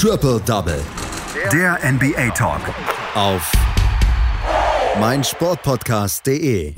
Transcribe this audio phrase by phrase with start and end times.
[0.00, 0.80] Triple Double.
[1.52, 2.60] Der NBA Talk.
[3.16, 3.50] Auf
[5.00, 6.72] meinsportpodcast.de.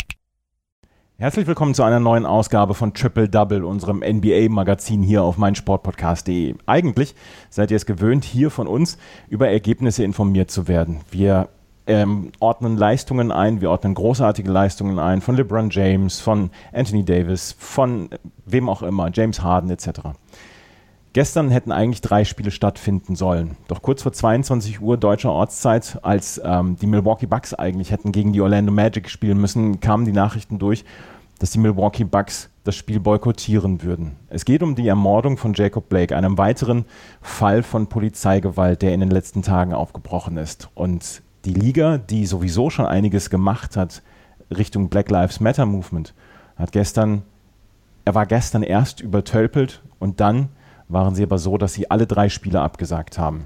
[1.18, 6.54] Herzlich willkommen zu einer neuen Ausgabe von Triple Double, unserem NBA-Magazin hier auf meinsportpodcast.de.
[6.64, 7.14] Eigentlich
[7.50, 8.96] seid ihr es gewöhnt, hier von uns
[9.28, 11.00] über Ergebnisse informiert zu werden.
[11.10, 11.50] Wir
[11.86, 17.54] ähm, ordnen Leistungen ein, wir ordnen großartige Leistungen ein von LeBron James, von Anthony Davis,
[17.58, 18.08] von
[18.46, 19.88] wem auch immer, James Harden etc.
[21.12, 23.56] Gestern hätten eigentlich drei Spiele stattfinden sollen.
[23.66, 28.32] Doch kurz vor 22 Uhr deutscher Ortszeit, als ähm, die Milwaukee Bucks eigentlich hätten gegen
[28.32, 30.84] die Orlando Magic spielen müssen, kamen die Nachrichten durch,
[31.40, 34.12] dass die Milwaukee Bucks das Spiel boykottieren würden.
[34.28, 36.84] Es geht um die Ermordung von Jacob Blake, einem weiteren
[37.20, 40.68] Fall von Polizeigewalt, der in den letzten Tagen aufgebrochen ist.
[40.74, 44.02] Und die Liga, die sowieso schon einiges gemacht hat
[44.56, 46.14] Richtung Black Lives Matter Movement,
[46.56, 47.22] hat gestern,
[48.04, 50.50] er war gestern erst übertölpelt und dann
[50.92, 53.44] waren sie aber so, dass sie alle drei Spiele abgesagt haben.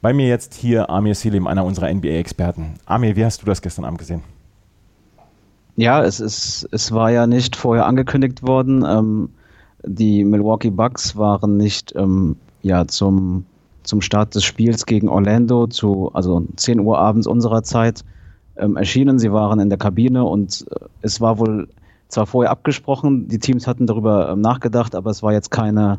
[0.00, 2.74] Bei mir jetzt hier Amir Selim, einer unserer NBA-Experten.
[2.86, 4.22] Amir, wie hast du das gestern Abend gesehen?
[5.76, 8.84] Ja, es, ist, es war ja nicht vorher angekündigt worden.
[8.86, 9.30] Ähm,
[9.84, 13.46] die Milwaukee Bucks waren nicht ähm, ja, zum,
[13.82, 18.04] zum Start des Spiels gegen Orlando, zu, also 10 Uhr abends unserer Zeit,
[18.56, 19.18] ähm, erschienen.
[19.18, 21.68] Sie waren in der Kabine und äh, es war wohl
[22.08, 25.98] zwar vorher abgesprochen, die Teams hatten darüber ähm, nachgedacht, aber es war jetzt keine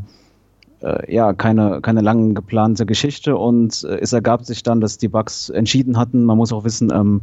[0.83, 5.07] äh, ja, keine, keine lang geplante Geschichte und äh, es ergab sich dann, dass die
[5.07, 6.25] Bucks entschieden hatten.
[6.25, 7.21] Man muss auch wissen, ähm,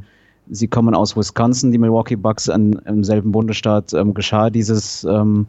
[0.48, 5.46] sie kommen aus Wisconsin, die Milwaukee Bucks, an, im selben Bundesstaat ähm, geschah dieses, ähm,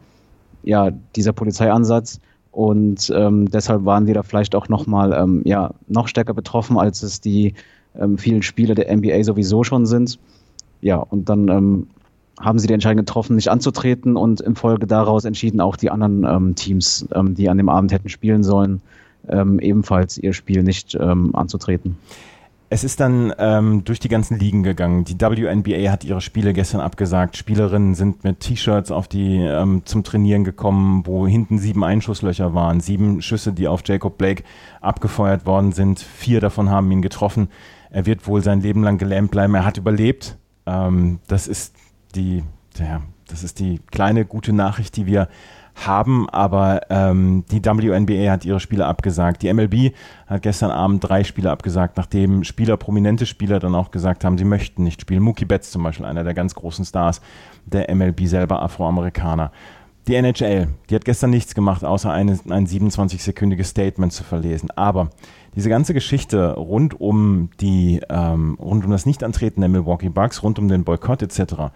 [0.62, 2.20] ja, dieser Polizeiansatz
[2.52, 7.02] und ähm, deshalb waren die da vielleicht auch nochmal ähm, ja, noch stärker betroffen, als
[7.02, 7.54] es die
[7.98, 10.18] ähm, vielen Spieler der NBA sowieso schon sind.
[10.82, 11.86] Ja, und dann ähm,
[12.40, 16.24] haben sie die Entscheidung getroffen, nicht anzutreten und in Folge daraus entschieden auch die anderen
[16.24, 18.80] ähm, Teams, ähm, die an dem Abend hätten spielen sollen,
[19.28, 21.96] ähm, ebenfalls ihr Spiel nicht ähm, anzutreten.
[22.70, 25.04] Es ist dann ähm, durch die ganzen Ligen gegangen.
[25.04, 27.36] Die WNBA hat ihre Spiele gestern abgesagt.
[27.36, 32.80] Spielerinnen sind mit T-Shirts auf die ähm, zum Trainieren gekommen, wo hinten sieben Einschusslöcher waren,
[32.80, 34.42] sieben Schüsse, die auf Jacob Blake
[34.80, 36.00] abgefeuert worden sind.
[36.00, 37.48] Vier davon haben ihn getroffen.
[37.90, 39.54] Er wird wohl sein Leben lang gelähmt bleiben.
[39.54, 40.38] Er hat überlebt.
[40.64, 41.74] das ist
[42.14, 42.42] die,
[42.78, 45.28] ja, das ist die kleine gute Nachricht, die wir
[45.74, 49.42] haben, aber ähm, die WNBA hat ihre Spiele abgesagt.
[49.42, 49.94] Die MLB
[50.26, 54.44] hat gestern Abend drei Spiele abgesagt, nachdem Spieler, prominente Spieler dann auch gesagt haben, sie
[54.44, 55.22] möchten nicht spielen.
[55.22, 57.20] Mookie Betts zum Beispiel, einer der ganz großen Stars
[57.64, 59.50] der MLB, selber Afroamerikaner.
[60.08, 64.70] Die NHL, die hat gestern nichts gemacht, außer eine, ein 27-sekündiges Statement zu verlesen.
[64.72, 65.10] Aber
[65.54, 70.58] diese ganze Geschichte rund um die, ähm, rund um das Nichtantreten der Milwaukee Bucks, rund
[70.58, 71.70] um den Boykott etc.,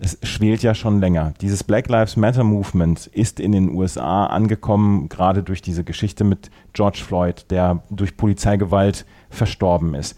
[0.00, 1.34] es schwelt ja schon länger.
[1.40, 6.50] Dieses Black Lives Matter Movement ist in den USA angekommen, gerade durch diese Geschichte mit
[6.72, 10.16] George Floyd, der durch Polizeigewalt verstorben ist.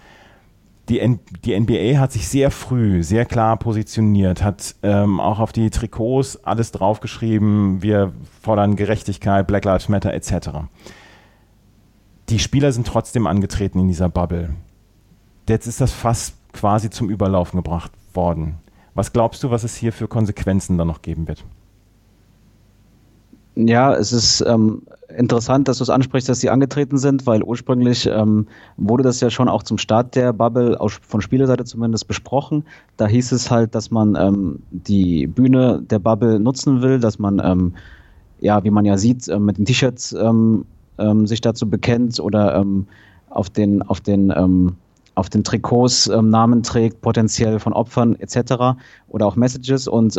[0.90, 5.52] Die, N die NBA hat sich sehr früh, sehr klar positioniert, hat ähm, auch auf
[5.52, 8.12] die Trikots alles draufgeschrieben, wir
[8.42, 10.50] fordern Gerechtigkeit, Black Lives Matter etc.
[12.28, 14.56] Die Spieler sind trotzdem angetreten in dieser Bubble.
[15.48, 18.58] Jetzt ist das Fass quasi zum Überlaufen gebracht worden.
[18.94, 21.44] Was glaubst du, was es hier für Konsequenzen dann noch geben wird?
[23.56, 24.82] Ja, es ist ähm,
[25.16, 28.46] interessant, dass du es ansprichst, dass sie angetreten sind, weil ursprünglich ähm,
[28.76, 32.64] wurde das ja schon auch zum Start der Bubble, aus, von Spielerseite zumindest, besprochen.
[32.96, 37.40] Da hieß es halt, dass man ähm, die Bühne der Bubble nutzen will, dass man,
[37.44, 37.74] ähm,
[38.40, 40.64] ja, wie man ja sieht, äh, mit den T-Shirts ähm,
[40.98, 42.64] ähm, sich dazu bekennt oder
[43.30, 44.76] auf den, auf den
[45.14, 48.78] auf den Trikots Namen trägt, potenziell von Opfern etc.
[49.08, 49.86] oder auch Messages.
[49.88, 50.18] Und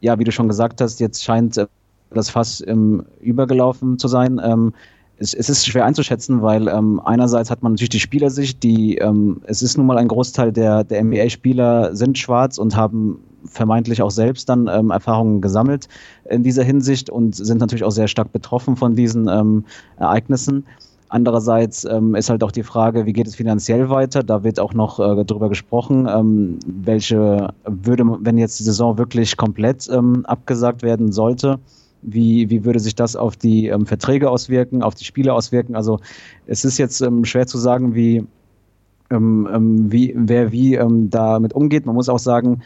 [0.00, 1.66] ja, wie du schon gesagt hast, jetzt scheint äh,
[2.12, 4.40] das Fass ähm, übergelaufen zu sein.
[4.42, 4.72] Ähm,
[5.18, 9.42] es, es, ist schwer einzuschätzen, weil ähm, einerseits hat man natürlich die Spielersicht, die ähm,
[9.44, 14.10] es ist nun mal ein Großteil der, der NBA-Spieler sind schwarz und haben vermeintlich auch
[14.10, 15.88] selbst dann ähm, Erfahrungen gesammelt
[16.28, 19.64] in dieser Hinsicht und sind natürlich auch sehr stark betroffen von diesen ähm,
[19.98, 20.64] Ereignissen.
[21.10, 24.22] Andererseits ähm, ist halt auch die Frage, wie geht es finanziell weiter?
[24.22, 29.36] Da wird auch noch äh, darüber gesprochen, ähm, welche würde, wenn jetzt die Saison wirklich
[29.36, 31.58] komplett ähm, abgesagt werden sollte,
[32.02, 35.74] wie, wie würde sich das auf die ähm, Verträge auswirken, auf die Spiele auswirken?
[35.74, 36.00] Also
[36.46, 38.24] es ist jetzt ähm, schwer zu sagen, wie,
[39.10, 41.86] ähm, ähm, wie, wer wie ähm, damit umgeht.
[41.86, 42.62] Man muss auch sagen,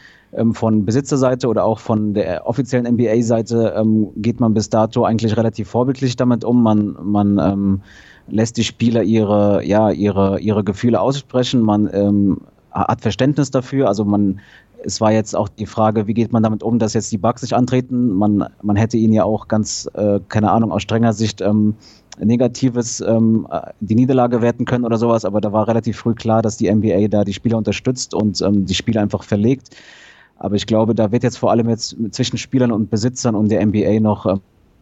[0.51, 3.85] von Besitzerseite oder auch von der offiziellen NBA-Seite
[4.17, 6.61] geht man bis dato eigentlich relativ vorbildlich damit um.
[6.61, 7.81] Man, man
[8.27, 11.61] lässt die Spieler ihre, ja, ihre, ihre Gefühle aussprechen.
[11.61, 12.37] Man
[12.69, 13.87] hat Verständnis dafür.
[13.87, 14.41] Also man,
[14.85, 17.41] es war jetzt auch die Frage, wie geht man damit um, dass jetzt die Bugs
[17.41, 18.09] sich antreten.
[18.13, 21.75] Man, man hätte ihnen ja auch ganz, äh, keine Ahnung, aus strenger Sicht ähm,
[22.19, 23.47] Negatives ähm,
[23.81, 27.07] die Niederlage werten können oder sowas, aber da war relativ früh klar, dass die NBA
[27.09, 29.75] da die Spieler unterstützt und ähm, die Spieler einfach verlegt.
[30.37, 33.65] Aber ich glaube, da wird jetzt vor allem jetzt zwischen Spielern und Besitzern und der
[33.65, 34.37] NBA noch äh,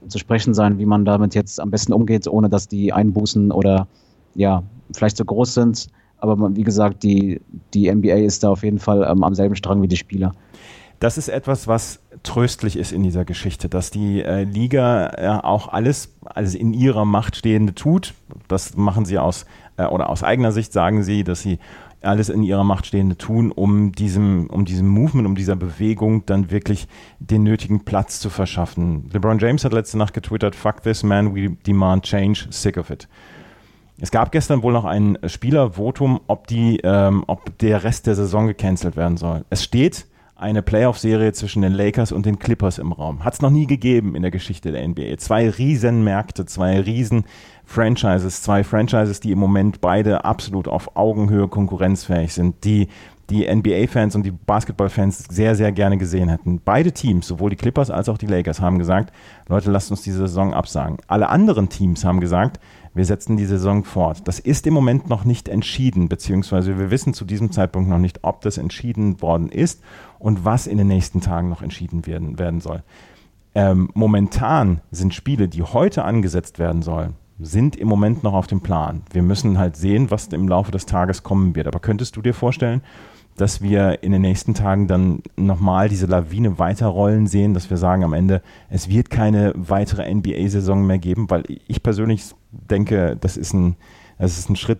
[0.07, 3.87] zu sprechen sein, wie man damit jetzt am besten umgeht, ohne dass die Einbußen oder
[4.35, 4.63] ja,
[4.93, 5.87] vielleicht so groß sind.
[6.23, 7.41] Aber wie gesagt, die,
[7.73, 10.31] die NBA ist da auf jeden Fall ähm, am selben Strang wie die Spieler.
[10.99, 15.67] Das ist etwas, was tröstlich ist in dieser Geschichte, dass die äh, Liga äh, auch
[15.67, 18.13] alles, alles in ihrer Macht Stehende tut.
[18.47, 21.59] Das machen sie aus, äh, oder aus eigener Sicht sagen sie, dass sie
[22.01, 26.51] alles in ihrer Macht Stehende tun, um diesem, um diesem Movement, um dieser Bewegung dann
[26.51, 26.87] wirklich
[27.19, 29.09] den nötigen Platz zu verschaffen.
[29.11, 33.09] LeBron James hat letzte Nacht getwittert, fuck this man, we demand change, sick of it.
[33.99, 38.47] Es gab gestern wohl noch ein Spielervotum, ob, die, ähm, ob der Rest der Saison
[38.47, 39.45] gecancelt werden soll.
[39.49, 43.23] Es steht eine Playoff-Serie zwischen den Lakers und den Clippers im Raum.
[43.23, 45.17] Hat es noch nie gegeben in der Geschichte der NBA.
[45.17, 52.63] Zwei Riesenmärkte, zwei Riesen-Franchises, zwei Franchises, die im Moment beide absolut auf Augenhöhe konkurrenzfähig sind,
[52.65, 52.89] die
[53.29, 56.59] die NBA-Fans und die Basketball-Fans sehr, sehr gerne gesehen hätten.
[56.63, 59.13] Beide Teams, sowohl die Clippers als auch die Lakers, haben gesagt,
[59.47, 60.97] Leute, lasst uns diese Saison absagen.
[61.07, 62.59] Alle anderen Teams haben gesagt,
[62.93, 64.27] wir setzen die Saison fort.
[64.27, 68.19] Das ist im Moment noch nicht entschieden, beziehungsweise wir wissen zu diesem Zeitpunkt noch nicht,
[68.23, 69.81] ob das entschieden worden ist
[70.19, 72.83] und was in den nächsten Tagen noch entschieden werden, werden soll.
[73.55, 78.61] Ähm, momentan sind Spiele, die heute angesetzt werden sollen, sind im Moment noch auf dem
[78.61, 79.03] Plan.
[79.11, 81.67] Wir müssen halt sehen, was im Laufe des Tages kommen wird.
[81.67, 82.81] Aber könntest du dir vorstellen,
[83.37, 88.03] dass wir in den nächsten Tagen dann nochmal diese Lawine weiterrollen sehen, dass wir sagen
[88.03, 93.53] am Ende, es wird keine weitere NBA-Saison mehr geben, weil ich persönlich denke, das ist
[93.53, 93.75] ein,
[94.19, 94.79] das ist ein Schritt,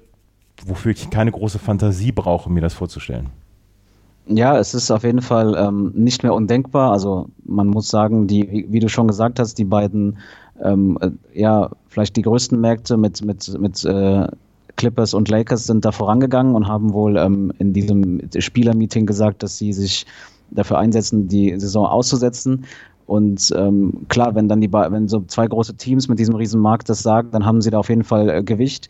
[0.65, 3.29] wofür ich keine große Fantasie brauche, mir das vorzustellen.
[4.25, 6.91] Ja, es ist auf jeden Fall ähm, nicht mehr undenkbar.
[6.91, 10.17] Also man muss sagen, die, wie, du schon gesagt hast, die beiden,
[10.63, 14.27] ähm, äh, ja, vielleicht die größten Märkte mit, mit, mit äh,
[14.75, 19.57] Clippers und Lakers sind da vorangegangen und haben wohl ähm, in diesem Spielermeeting gesagt, dass
[19.57, 20.05] sie sich
[20.51, 22.65] dafür einsetzen, die Saison auszusetzen.
[23.05, 26.89] Und ähm, klar, wenn dann die wenn so zwei große Teams mit diesem riesen Markt
[26.89, 28.89] das sagen, dann haben sie da auf jeden Fall äh, Gewicht.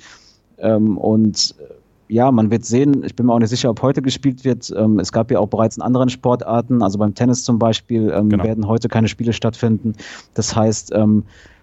[0.60, 3.04] Ähm, und äh, ja, man wird sehen.
[3.04, 4.72] Ich bin mir auch nicht sicher, ob heute gespielt wird.
[4.76, 8.30] Ähm, es gab ja auch bereits in anderen Sportarten, also beim Tennis zum Beispiel, ähm,
[8.30, 8.44] genau.
[8.44, 9.94] werden heute keine Spiele stattfinden.
[10.36, 11.63] Das heißt, ähm, äh,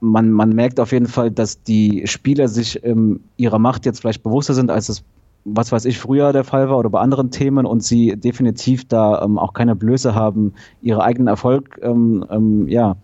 [0.00, 4.22] man, man merkt auf jeden Fall, dass die Spieler sich ähm, ihrer Macht jetzt vielleicht
[4.22, 5.04] bewusster sind, als es,
[5.44, 9.22] was weiß ich, früher der Fall war oder bei anderen Themen und sie definitiv da
[9.22, 10.52] ähm, auch keine Blöße haben,
[10.82, 12.96] ihre eigenen Erfolg, ähm, ähm ja,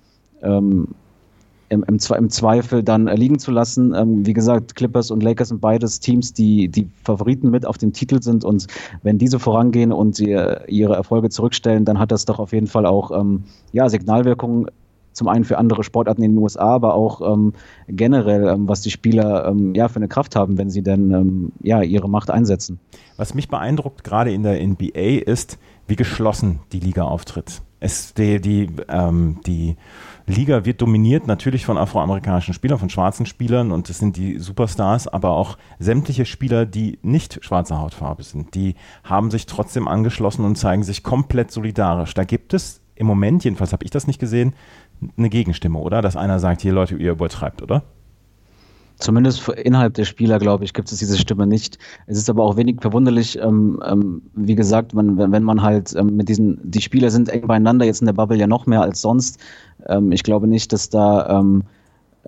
[0.42, 0.88] ähm,
[1.70, 3.94] im, im, im, Zweifel dann liegen zu lassen.
[3.94, 7.92] Ähm, wie gesagt, Clippers und Lakers sind beides Teams, die die Favoriten mit auf dem
[7.92, 8.66] Titel sind und
[9.02, 10.36] wenn diese vorangehen und sie,
[10.66, 14.66] ihre Erfolge zurückstellen, dann hat das doch auf jeden Fall auch ähm, ja, Signalwirkungen
[15.14, 17.52] zum einen für andere Sportarten in den USA, aber auch ähm,
[17.88, 21.52] generell, ähm, was die Spieler ähm, ja für eine Kraft haben, wenn sie denn ähm,
[21.62, 22.78] ja ihre Macht einsetzen.
[23.16, 27.62] Was mich beeindruckt gerade in der NBA ist, wie geschlossen die Liga auftritt.
[27.80, 29.76] Es, die, die, ähm, die
[30.26, 35.06] Liga wird dominiert natürlich von afroamerikanischen Spielern, von schwarzen Spielern und es sind die Superstars,
[35.06, 40.56] aber auch sämtliche Spieler, die nicht schwarzer Hautfarbe sind, die haben sich trotzdem angeschlossen und
[40.56, 42.14] zeigen sich komplett solidarisch.
[42.14, 44.54] Da gibt es im Moment, jedenfalls habe ich das nicht gesehen,
[45.16, 46.02] eine Gegenstimme, oder?
[46.02, 47.82] Dass einer sagt, hier Leute, ihr übertreibt, oder?
[48.98, 51.78] Zumindest innerhalb der Spieler, glaube ich, gibt es diese Stimme nicht.
[52.06, 56.16] Es ist aber auch wenig verwunderlich, ähm, ähm, wie gesagt, man, wenn man halt ähm,
[56.16, 59.00] mit diesen, die Spieler sind eng beieinander, jetzt in der Bubble ja noch mehr als
[59.00, 59.40] sonst.
[59.86, 61.66] Ähm, ich glaube nicht, dass da ähm, äh,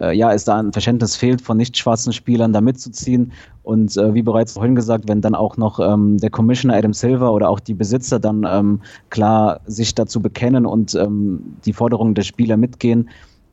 [0.00, 3.32] ja, es da ein Verständnis fehlt, von nicht schwarzen Spielern da mitzuziehen.
[3.62, 7.32] Und äh, wie bereits vorhin gesagt, wenn dann auch noch ähm, der Commissioner Adam Silver
[7.32, 12.22] oder auch die Besitzer dann ähm, klar sich dazu bekennen und ähm, die Forderungen der
[12.22, 13.08] Spieler mitgehen,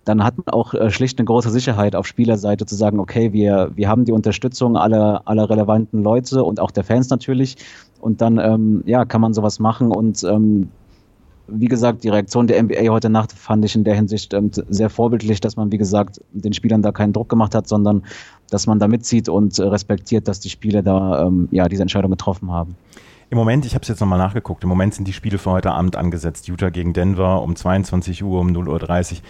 [0.05, 3.71] dann hat man auch äh, schlicht eine große Sicherheit auf Spielerseite zu sagen, okay, wir,
[3.75, 7.57] wir haben die Unterstützung aller, aller relevanten Leute und auch der Fans natürlich.
[8.01, 10.69] Und dann ähm, ja, kann man sowas machen und ähm,
[11.47, 14.89] wie gesagt, die Reaktion der NBA heute Nacht fand ich in der Hinsicht ähm, sehr
[14.89, 18.03] vorbildlich, dass man, wie gesagt, den Spielern da keinen Druck gemacht hat, sondern
[18.49, 22.11] dass man da mitzieht und äh, respektiert, dass die Spieler da ähm, ja diese Entscheidung
[22.11, 22.75] getroffen haben.
[23.33, 25.71] Im Moment, ich habe es jetzt nochmal nachgeguckt, im Moment sind die Spiele für heute
[25.71, 26.47] Abend angesetzt.
[26.47, 29.21] Utah gegen Denver um 22 Uhr, um 0.30 Uhr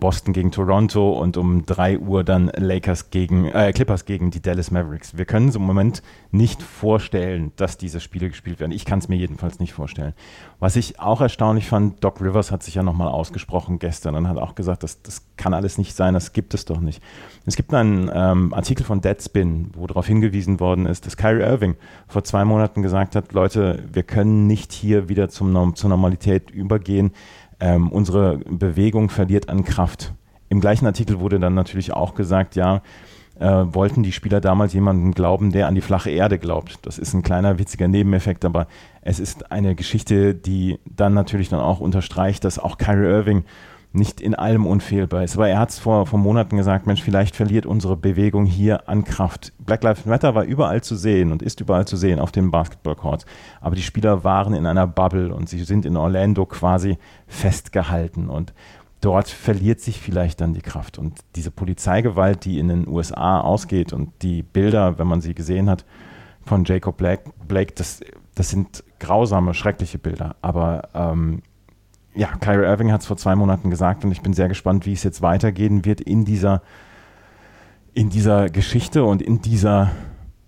[0.00, 4.70] Boston gegen Toronto und um 3 Uhr dann Lakers gegen, äh, Clippers gegen die Dallas
[4.70, 5.16] Mavericks.
[5.16, 8.72] Wir können es im Moment nicht vorstellen, dass diese Spiele gespielt werden.
[8.72, 10.14] Ich kann es mir jedenfalls nicht vorstellen.
[10.58, 14.38] Was ich auch erstaunlich fand, Doc Rivers hat sich ja nochmal ausgesprochen gestern und hat
[14.38, 17.02] auch gesagt, das, das kann alles nicht sein, das gibt es doch nicht.
[17.46, 21.76] Es gibt einen ähm, Artikel von Deadspin, wo darauf hingewiesen worden ist, dass Kyrie Irving
[22.08, 27.12] vor zwei Monaten gesagt hat, Leute, wir können nicht hier wieder zum, zur Normalität übergehen
[27.60, 30.12] ähm, unsere Bewegung verliert an Kraft.
[30.48, 32.82] im gleichen Artikel wurde dann natürlich auch gesagt, ja,
[33.38, 36.78] äh, wollten die Spieler damals jemanden glauben, der an die flache Erde glaubt.
[36.82, 38.66] Das ist ein kleiner witziger Nebeneffekt, aber
[39.02, 43.44] es ist eine Geschichte, die dann natürlich dann auch unterstreicht, dass auch Kyrie Irving
[43.92, 45.34] nicht in allem unfehlbar ist.
[45.36, 49.04] Aber er hat es vor, vor Monaten gesagt, Mensch, vielleicht verliert unsere Bewegung hier an
[49.04, 49.52] Kraft.
[49.58, 53.26] Black Lives Matter war überall zu sehen und ist überall zu sehen auf den Basketballcourts.
[53.60, 58.28] Aber die Spieler waren in einer Bubble und sie sind in Orlando quasi festgehalten.
[58.28, 58.52] Und
[59.00, 60.98] dort verliert sich vielleicht dann die Kraft.
[60.98, 65.68] Und diese Polizeigewalt, die in den USA ausgeht und die Bilder, wenn man sie gesehen
[65.68, 65.84] hat,
[66.42, 68.00] von Jacob Blake, Blake das,
[68.36, 70.36] das sind grausame, schreckliche Bilder.
[70.42, 71.42] Aber ähm,
[72.14, 74.92] ja, Kyrie Irving hat es vor zwei Monaten gesagt und ich bin sehr gespannt, wie
[74.92, 76.62] es jetzt weitergehen wird in dieser,
[77.94, 79.92] in dieser Geschichte und in dieser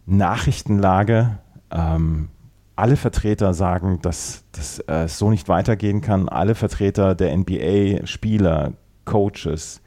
[0.07, 1.39] Nachrichtenlage.
[1.71, 2.29] Ähm,
[2.75, 6.29] alle Vertreter sagen, dass das äh, so nicht weitergehen kann.
[6.29, 8.73] Alle Vertreter der NBA, Spieler,
[9.05, 9.83] Coaches,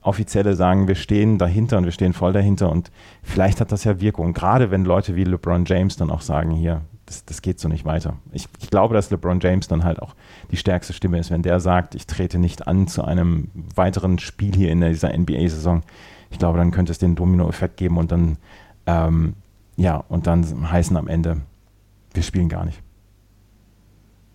[0.00, 2.90] Offizielle sagen, wir stehen dahinter und wir stehen voll dahinter und
[3.22, 4.32] vielleicht hat das ja Wirkung.
[4.32, 7.84] Gerade wenn Leute wie LeBron James dann auch sagen, hier, das, das geht so nicht
[7.84, 8.16] weiter.
[8.32, 10.14] Ich, ich, glaube, dass LeBron James dann halt auch
[10.50, 14.54] die stärkste Stimme ist, wenn der sagt, ich trete nicht an zu einem weiteren Spiel
[14.54, 15.82] hier in dieser NBA-Saison.
[16.30, 18.36] Ich glaube, dann könnte es den Domino-Effekt geben und dann,
[18.86, 19.34] ähm,
[19.76, 21.40] ja, und dann heißen am Ende,
[22.12, 22.82] wir spielen gar nicht.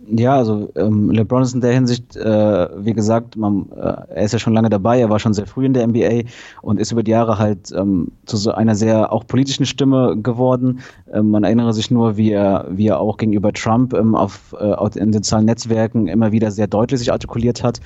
[0.07, 4.33] Ja, also ähm, LeBron ist in der Hinsicht, äh, wie gesagt, man, äh, er ist
[4.33, 6.29] ja schon lange dabei, er war schon sehr früh in der NBA
[6.61, 10.79] und ist über die Jahre halt ähm, zu so einer sehr auch politischen Stimme geworden.
[11.13, 14.99] Ähm, man erinnere sich nur, wie er, wie er auch gegenüber Trump ähm, auf, äh,
[14.99, 17.79] in sozialen Netzwerken immer wieder sehr deutlich sich artikuliert hat.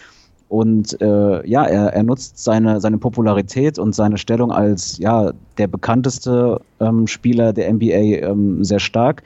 [0.50, 5.68] Und äh, ja, er, er nutzt seine, seine Popularität und seine Stellung als ja, der
[5.68, 9.24] bekannteste ähm, Spieler der NBA ähm, sehr stark.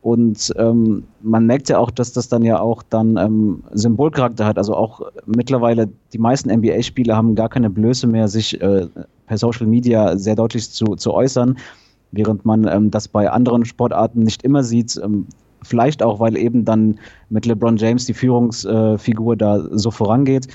[0.00, 4.56] Und ähm, man merkt ja auch, dass das dann ja auch dann ähm, Symbolcharakter hat.
[4.56, 8.86] Also auch mittlerweile die meisten NBA-Spieler haben gar keine Blöße mehr, sich äh,
[9.26, 11.58] per Social Media sehr deutlich zu, zu äußern,
[12.12, 14.98] während man ähm, das bei anderen Sportarten nicht immer sieht.
[15.02, 15.26] Ähm,
[15.62, 20.46] vielleicht auch, weil eben dann mit LeBron James die Führungsfigur äh, da so vorangeht.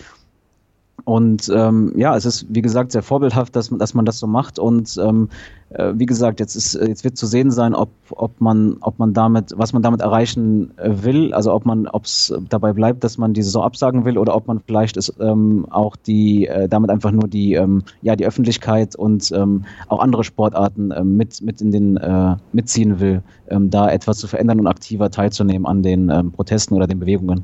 [1.05, 4.57] Und ähm, ja, es ist wie gesagt sehr vorbildhaft, dass, dass man das so macht.
[4.57, 5.27] Und ähm,
[5.69, 9.13] äh, wie gesagt, jetzt ist jetzt wird zu sehen sein, ob, ob man ob man
[9.13, 13.17] damit was man damit erreichen äh, will, also ob man ob es dabei bleibt, dass
[13.17, 16.89] man diese so absagen will oder ob man vielleicht ist, ähm, auch die äh, damit
[16.89, 21.59] einfach nur die ähm, ja die Öffentlichkeit und ähm, auch andere Sportarten ähm, mit mit
[21.59, 26.09] in den äh, mitziehen will, ähm, da etwas zu verändern und aktiver teilzunehmen an den
[26.09, 27.43] ähm, Protesten oder den Bewegungen.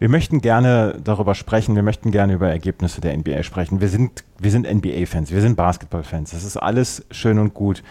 [0.00, 3.82] Wir möchten gerne darüber sprechen, wir möchten gerne über Ergebnisse der NBA sprechen.
[3.82, 6.30] Wir sind, wir sind NBA-Fans, wir sind Basketball-Fans.
[6.30, 7.82] Das ist alles schön und gut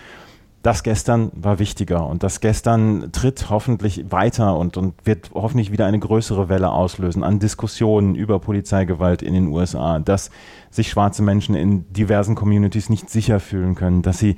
[0.62, 5.86] das gestern war wichtiger und das gestern tritt hoffentlich weiter und, und wird hoffentlich wieder
[5.86, 10.32] eine größere Welle auslösen an Diskussionen über Polizeigewalt in den USA, dass
[10.70, 14.36] sich schwarze Menschen in diversen Communities nicht sicher fühlen können, dass sie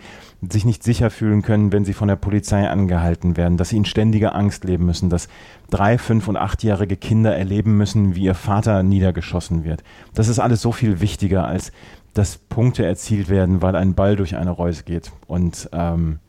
[0.48, 3.86] sich nicht sicher fühlen können, wenn sie von der Polizei angehalten werden, dass sie in
[3.86, 5.28] ständiger Angst leben müssen, dass
[5.72, 9.84] drei, fünf und achtjährige Kinder erleben müssen, wie ihr Vater niedergeschossen wird.
[10.14, 11.72] Das ist alles so viel wichtiger als
[12.14, 15.12] dass Punkte erzielt werden, weil ein Ball durch eine Reuse geht.
[15.28, 16.20] Und ähm,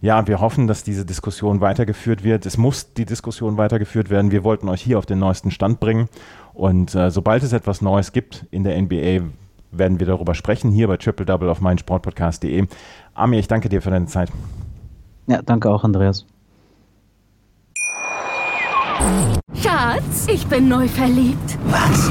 [0.00, 2.46] ja, wir hoffen, dass diese Diskussion weitergeführt wird.
[2.46, 4.30] Es muss die Diskussion weitergeführt werden.
[4.30, 6.08] Wir wollten euch hier auf den neuesten Stand bringen.
[6.54, 9.26] Und äh, sobald es etwas Neues gibt in der NBA,
[9.72, 12.66] werden wir darüber sprechen, hier bei Triple Double auf meinsportpodcast.de.
[13.14, 14.30] Ami, ich danke dir für deine Zeit.
[15.26, 16.26] Ja, danke auch, Andreas.
[19.54, 21.58] Schatz, ich bin neu verliebt.
[21.66, 22.10] Was?